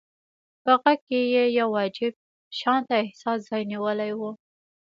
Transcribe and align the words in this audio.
په 0.63 0.71
غږ 0.81 0.99
کې 1.07 1.21
يې 1.33 1.43
يو 1.59 1.69
عجيب 1.81 2.13
شانته 2.59 2.95
احساس 3.03 3.37
ځای 3.49 3.61
نيولی 3.71 4.11
و. 4.19 4.21